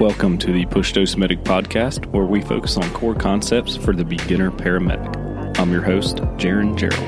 [0.00, 4.04] Welcome to the Push Dose Medic podcast, where we focus on core concepts for the
[4.04, 5.60] beginner paramedic.
[5.60, 6.98] I'm your host, Jaron Gerald.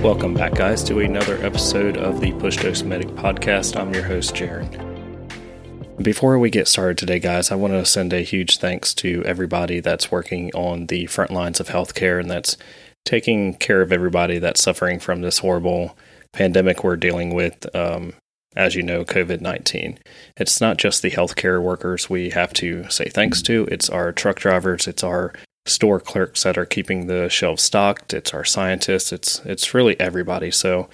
[0.00, 3.76] Welcome back, guys, to another episode of the Push Dose Medic podcast.
[3.76, 4.81] I'm your host, Jaron.
[6.02, 9.78] Before we get started today, guys, I want to send a huge thanks to everybody
[9.78, 12.56] that's working on the front lines of healthcare and that's
[13.04, 15.96] taking care of everybody that's suffering from this horrible
[16.32, 17.66] pandemic we're dealing with.
[17.76, 18.14] Um,
[18.56, 19.98] as you know, COVID 19.
[20.36, 24.40] It's not just the healthcare workers we have to say thanks to, it's our truck
[24.40, 25.32] drivers, it's our
[25.66, 30.50] store clerks that are keeping the shelves stocked, it's our scientists, it's, it's really everybody.
[30.50, 30.88] So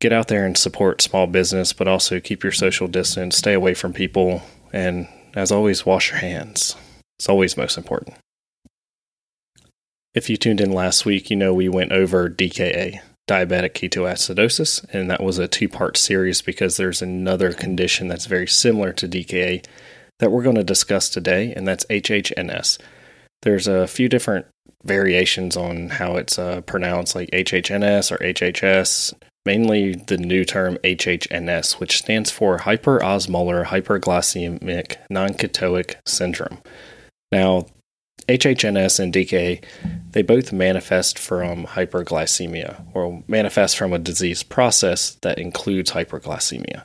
[0.00, 3.74] get out there and support small business, but also keep your social distance, stay away
[3.74, 6.76] from people, and as always, wash your hands.
[7.18, 8.16] It's always most important.
[10.14, 15.10] If you tuned in last week, you know we went over DKA, diabetic ketoacidosis, and
[15.10, 19.64] that was a two part series because there's another condition that's very similar to DKA
[20.18, 22.78] that we're going to discuss today, and that's HHNS.
[23.42, 24.46] There's a few different
[24.84, 29.12] variations on how it's uh, pronounced, like HHNS or HHS,
[29.46, 36.58] mainly the new term HHNS, which stands for hyperosmolar hyperglycemic nonketotic syndrome.
[37.32, 37.66] Now,
[38.28, 39.62] HHNS and DKA,
[40.10, 46.82] they both manifest from hyperglycemia or manifest from a disease process that includes hyperglycemia.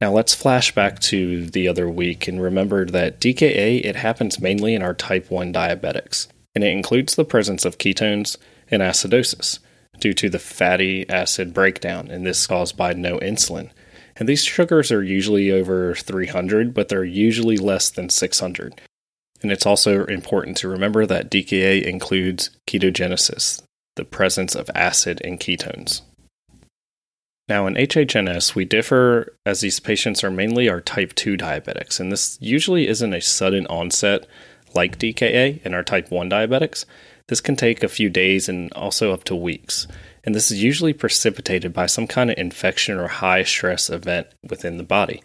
[0.00, 4.74] Now let's flash back to the other week and remember that DKA it happens mainly
[4.74, 8.36] in our type 1 diabetics and it includes the presence of ketones
[8.70, 9.58] and acidosis
[9.98, 13.70] due to the fatty acid breakdown and this caused by no insulin.
[14.16, 18.80] And these sugars are usually over 300 but they're usually less than 600
[19.42, 23.62] and it's also important to remember that DKA includes ketogenesis,
[23.96, 26.02] the presence of acid and ketones.
[27.48, 32.12] Now, in HHNS, we differ as these patients are mainly our type 2 diabetics, and
[32.12, 34.26] this usually isn't a sudden onset
[34.74, 36.84] like DKA in our type 1 diabetics.
[37.28, 39.86] This can take a few days and also up to weeks,
[40.24, 44.78] and this is usually precipitated by some kind of infection or high stress event within
[44.78, 45.22] the body.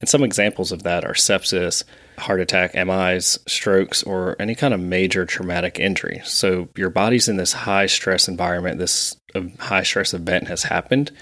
[0.00, 1.84] And some examples of that are sepsis,
[2.18, 6.20] heart attack, MIs, strokes, or any kind of major traumatic injury.
[6.24, 11.12] So your body's in this high stress environment, this uh, high stress event has happened,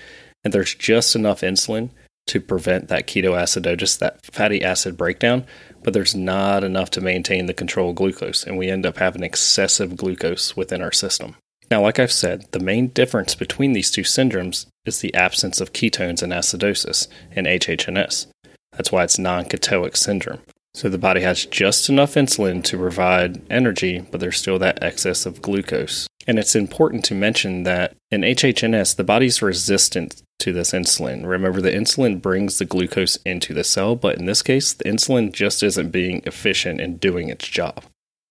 [0.44, 1.90] and there's just enough insulin
[2.30, 5.44] to prevent that ketoacidosis, that fatty acid breakdown,
[5.82, 9.24] but there's not enough to maintain the control of glucose, and we end up having
[9.24, 11.34] excessive glucose within our system.
[11.70, 15.72] Now, like I've said, the main difference between these two syndromes is the absence of
[15.72, 18.26] ketones and acidosis in HHNS.
[18.72, 20.40] That's why it's non ketotic syndrome.
[20.72, 25.26] So the body has just enough insulin to provide energy, but there's still that excess
[25.26, 26.06] of glucose.
[26.28, 31.26] And it's important to mention that in HHNS, the body's resistant to this insulin.
[31.26, 35.32] Remember, the insulin brings the glucose into the cell, but in this case, the insulin
[35.32, 37.84] just isn't being efficient in doing its job.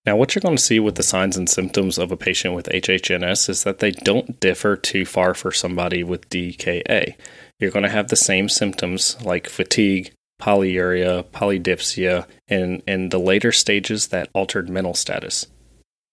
[0.06, 2.68] Now, what you're going to see with the signs and symptoms of a patient with
[2.70, 7.16] HHNS is that they don't differ too far for somebody with DKA.
[7.60, 10.12] You're going to have the same symptoms like fatigue,
[10.42, 15.48] polyuria, polydipsia, and in the later stages, that altered mental status.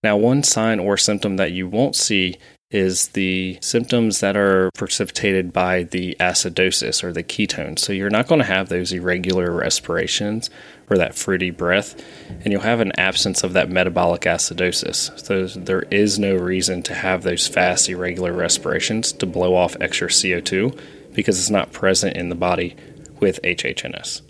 [0.03, 2.37] Now, one sign or symptom that you won't see
[2.71, 7.79] is the symptoms that are precipitated by the acidosis or the ketones.
[7.79, 10.51] So you're not going to have those irregular respirations
[10.91, 15.25] or that fruity breath, and you'll have an absence of that metabolic acidosis.
[15.25, 20.09] So there is no reason to have those fast, irregular respirations to blow off extra
[20.09, 20.79] CO2
[21.15, 22.77] because it's not present in the body
[23.21, 24.23] with HHNS.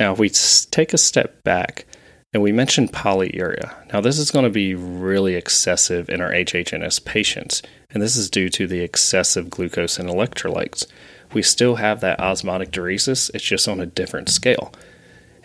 [0.00, 1.86] Now, if we take a step back
[2.32, 7.04] and we mentioned polyuria, now this is going to be really excessive in our HHNS
[7.04, 10.86] patients, and this is due to the excessive glucose and electrolytes.
[11.32, 14.72] We still have that osmotic diuresis, it's just on a different scale.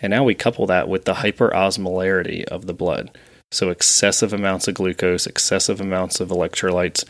[0.02, 3.18] And now we couple that with the hyperosmolarity of the blood.
[3.52, 7.06] So, excessive amounts of glucose, excessive amounts of electrolytes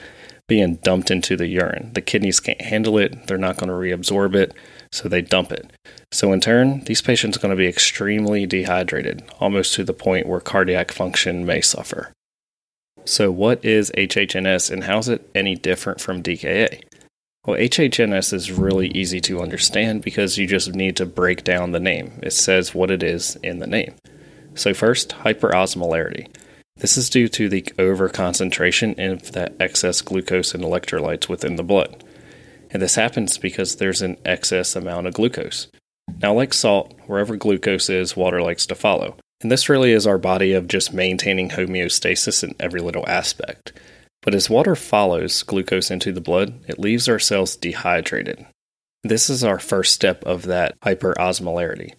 [0.48, 1.92] being dumped into the urine.
[1.94, 4.54] The kidneys can't handle it, they're not going to reabsorb it,
[4.92, 5.72] so they dump it.
[6.14, 10.28] So, in turn, these patients are going to be extremely dehydrated, almost to the point
[10.28, 12.14] where cardiac function may suffer.
[13.04, 16.84] So, what is HHNS and how is it any different from DKA?
[17.48, 21.80] Well, HHNS is really easy to understand because you just need to break down the
[21.80, 22.20] name.
[22.22, 23.96] It says what it is in the name.
[24.54, 26.28] So, first, hyperosmolarity.
[26.78, 32.04] This is due to the overconcentration of that excess glucose and electrolytes within the blood.
[32.70, 35.70] And this happens because there's an excess amount of glucose.
[36.22, 39.18] Now, like salt, wherever glucose is, water likes to follow.
[39.42, 43.74] And this really is our body of just maintaining homeostasis in every little aspect.
[44.22, 48.46] But as water follows glucose into the blood, it leaves our cells dehydrated.
[49.04, 51.96] This is our first step of that hyperosmolarity.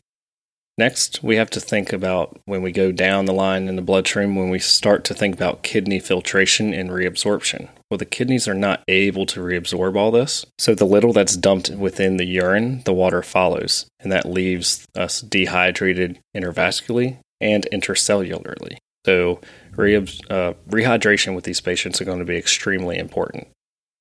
[0.76, 4.34] Next, we have to think about when we go down the line in the bloodstream,
[4.34, 7.68] when we start to think about kidney filtration and reabsorption.
[7.88, 10.44] Well, the kidneys are not able to reabsorb all this.
[10.58, 15.20] So the little that's dumped within the urine, the water follows, and that leaves us
[15.20, 18.78] dehydrated intravascularly and intercellularly.
[19.06, 19.40] So
[19.74, 23.46] uh, rehydration with these patients are going to be extremely important.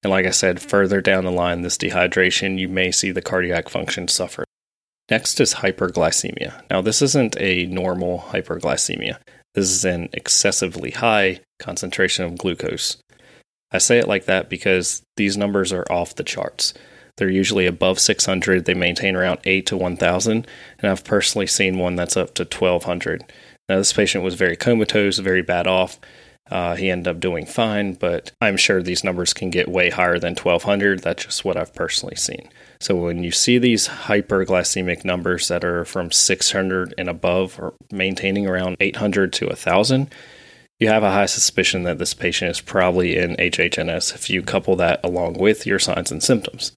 [0.01, 3.69] And like I said, further down the line, this dehydration, you may see the cardiac
[3.69, 4.43] function suffer.
[5.13, 6.63] Next is hyperglycemia.
[6.71, 9.19] Now, this isn't a normal hyperglycemia.
[9.53, 12.97] This is an excessively high concentration of glucose.
[13.71, 16.73] I say it like that because these numbers are off the charts.
[17.17, 18.65] They're usually above 600.
[18.65, 20.47] They maintain around 8 to 1000,
[20.79, 23.23] and I've personally seen one that's up to 1200.
[23.69, 25.99] Now, this patient was very comatose, very bad off.
[26.51, 30.19] Uh, he ended up doing fine, but I'm sure these numbers can get way higher
[30.19, 30.99] than 1200.
[30.99, 32.49] That's just what I've personally seen.
[32.81, 38.45] So when you see these hyperglycemic numbers that are from 600 and above or maintaining
[38.45, 40.13] around 800 to 1000,
[40.79, 44.75] you have a high suspicion that this patient is probably in HHNS if you couple
[44.75, 46.73] that along with your signs and symptoms.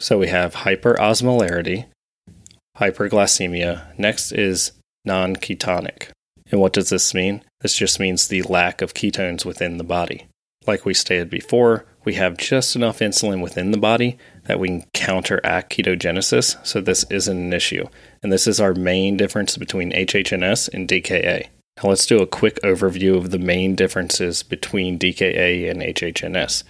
[0.00, 1.86] So we have hyperosmolarity,
[2.78, 3.98] hyperglycemia.
[3.98, 4.72] Next is
[5.04, 6.08] non ketonic.
[6.54, 7.42] And what does this mean?
[7.62, 10.28] This just means the lack of ketones within the body.
[10.68, 14.84] Like we stated before, we have just enough insulin within the body that we can
[14.94, 17.88] counteract ketogenesis, so this isn't an issue.
[18.22, 21.48] And this is our main difference between HHNS and DKA.
[21.82, 26.62] Now let's do a quick overview of the main differences between DKA and HHNS.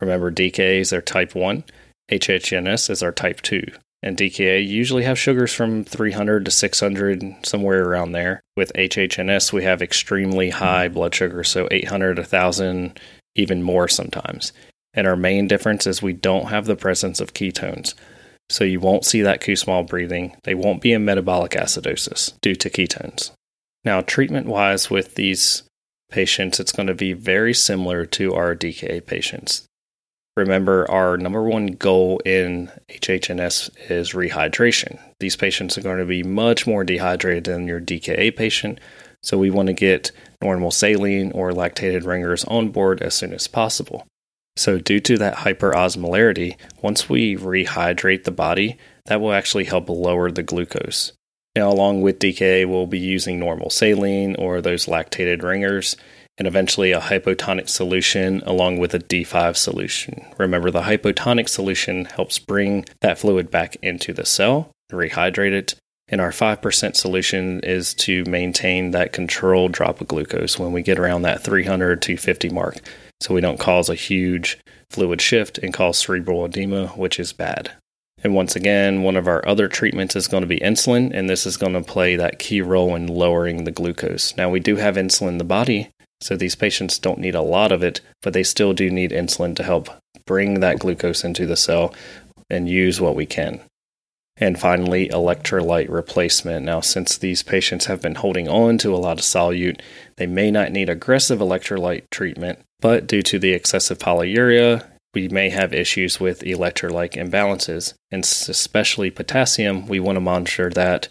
[0.00, 1.62] Remember, DKA is our type 1,
[2.10, 3.62] HHNS is our type 2.
[4.02, 8.40] And DKA usually have sugars from 300 to 600, somewhere around there.
[8.56, 10.94] With HHNS, we have extremely high mm-hmm.
[10.94, 13.00] blood sugar, so 800, 1000,
[13.34, 14.52] even more sometimes.
[14.94, 17.94] And our main difference is we don't have the presence of ketones.
[18.50, 20.36] So you won't see that Kussmaul breathing.
[20.44, 23.32] They won't be in metabolic acidosis due to ketones.
[23.84, 25.64] Now, treatment wise with these
[26.10, 29.66] patients, it's going to be very similar to our DKA patients.
[30.38, 35.00] Remember, our number one goal in HHNS is rehydration.
[35.18, 38.78] These patients are going to be much more dehydrated than your DKA patient,
[39.20, 43.48] so we want to get normal saline or lactated ringers on board as soon as
[43.48, 44.06] possible.
[44.56, 50.30] So, due to that hyperosmolarity, once we rehydrate the body, that will actually help lower
[50.30, 51.14] the glucose.
[51.56, 55.96] Now, along with DKA, we'll be using normal saline or those lactated ringers,
[56.38, 60.24] and eventually a hypotonic solution along with a D5 solution.
[60.38, 65.74] Remember, the hypotonic solution helps bring that fluid back into the cell, rehydrate it,
[66.08, 70.98] and our 5% solution is to maintain that controlled drop of glucose when we get
[70.98, 72.80] around that 300 to 50 mark
[73.20, 74.58] so we don't cause a huge
[74.90, 77.72] fluid shift and cause cerebral edema, which is bad.
[78.22, 81.46] And once again, one of our other treatments is going to be insulin, and this
[81.46, 84.36] is going to play that key role in lowering the glucose.
[84.36, 85.90] Now, we do have insulin in the body,
[86.20, 89.54] so these patients don't need a lot of it, but they still do need insulin
[89.56, 89.88] to help
[90.26, 91.94] bring that glucose into the cell
[92.50, 93.60] and use what we can.
[94.40, 96.64] And finally, electrolyte replacement.
[96.64, 99.80] Now, since these patients have been holding on to a lot of solute,
[100.16, 105.50] they may not need aggressive electrolyte treatment, but due to the excessive polyuria, we may
[105.50, 109.86] have issues with electrolyte imbalances, and especially potassium.
[109.88, 111.08] We want to monitor that,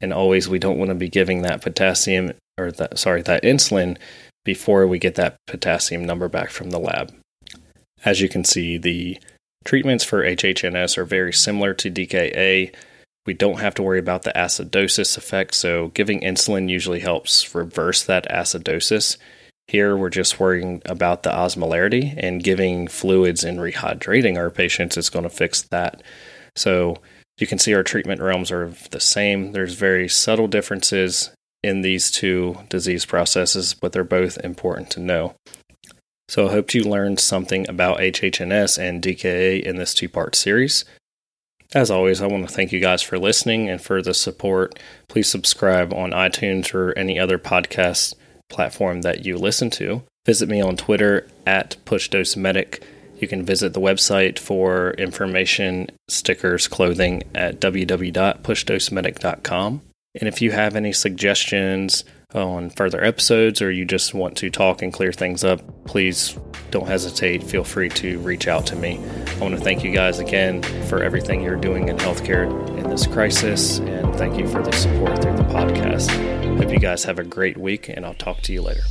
[0.00, 3.98] and always we don't want to be giving that potassium or that sorry that insulin
[4.44, 7.14] before we get that potassium number back from the lab.
[8.04, 9.18] As you can see, the
[9.64, 12.74] treatments for HHNS are very similar to DKA.
[13.26, 18.02] We don't have to worry about the acidosis effect, so giving insulin usually helps reverse
[18.04, 19.16] that acidosis
[19.68, 25.10] here, we're just worrying about the osmolarity and giving fluids and rehydrating our patients is
[25.10, 26.02] going to fix that.
[26.56, 26.98] So
[27.38, 29.52] you can see our treatment realms are the same.
[29.52, 31.30] There's very subtle differences
[31.62, 35.34] in these two disease processes, but they're both important to know.
[36.28, 40.84] So I hope you learned something about HHNS and DKA in this two part series.
[41.74, 44.76] As always, I want to thank you guys for listening and for the support.
[45.08, 48.14] Please subscribe on iTunes or any other podcast
[48.50, 50.02] platform that you listen to.
[50.26, 52.82] Visit me on Twitter at PushDoseMedic.
[53.18, 59.82] You can visit the website for information, stickers, clothing at www.pushdosemedic.com.
[60.14, 62.04] And if you have any suggestions
[62.34, 66.38] on further episodes or you just want to talk and clear things up, please
[66.70, 67.42] don't hesitate.
[67.42, 68.98] Feel free to reach out to me.
[68.98, 72.46] I want to thank you guys again for everything you're doing in healthcare
[72.78, 76.10] in this crisis, and thank you for the support through the podcast.
[76.58, 78.82] Hope you guys have a great week, and I'll talk to you later.